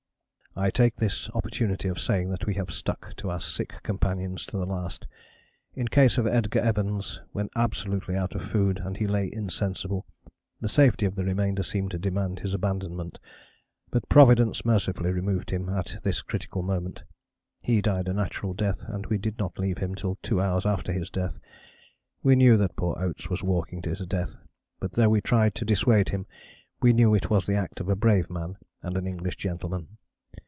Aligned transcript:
"I 0.53 0.69
take 0.69 0.97
this 0.97 1.29
opportunity 1.29 1.87
of 1.87 1.97
saying 1.97 2.29
that 2.31 2.45
we 2.45 2.55
have 2.55 2.71
stuck 2.71 3.13
to 3.15 3.29
our 3.29 3.39
sick 3.39 3.81
companions 3.83 4.45
to 4.47 4.57
the 4.57 4.65
last. 4.65 5.07
In 5.75 5.87
case 5.87 6.17
of 6.17 6.27
Edgar 6.27 6.59
Evans, 6.59 7.21
when 7.31 7.47
absolutely 7.55 8.17
out 8.17 8.35
of 8.35 8.43
food 8.43 8.79
and 8.79 8.97
he 8.97 9.07
lay 9.07 9.29
insensible, 9.31 10.05
the 10.59 10.67
safety 10.67 11.05
of 11.05 11.15
the 11.15 11.23
remainder 11.23 11.63
seemed 11.63 11.91
to 11.91 11.97
demand 11.97 12.39
his 12.41 12.53
abandonment, 12.53 13.17
but 13.91 14.09
Providence 14.09 14.65
mercifully 14.65 15.13
removed 15.13 15.51
him 15.51 15.69
at 15.69 15.99
this 16.03 16.21
critical 16.21 16.63
moment. 16.63 17.05
He 17.61 17.81
died 17.81 18.09
a 18.09 18.13
natural 18.13 18.53
death, 18.53 18.83
and 18.89 19.05
we 19.05 19.17
did 19.17 19.39
not 19.39 19.57
leave 19.57 19.77
him 19.77 19.95
till 19.95 20.17
two 20.21 20.41
hours 20.41 20.65
after 20.65 20.91
his 20.91 21.09
death. 21.09 21.39
We 22.23 22.35
knew 22.35 22.57
that 22.57 22.75
poor 22.75 22.97
Oates 22.99 23.29
was 23.29 23.41
walking 23.41 23.81
to 23.83 23.95
his 23.95 24.05
death, 24.05 24.35
but 24.81 24.91
though 24.91 25.09
we 25.09 25.21
tried 25.21 25.55
to 25.55 25.65
dissuade 25.65 26.09
him, 26.09 26.25
we 26.81 26.91
knew 26.91 27.15
it 27.15 27.29
was 27.29 27.45
the 27.45 27.55
act 27.55 27.79
of 27.79 27.87
a 27.87 27.95
brave 27.95 28.29
man 28.29 28.57
and 28.83 28.97
an 28.97 29.07
English 29.07 29.37
gentleman. 29.37 29.97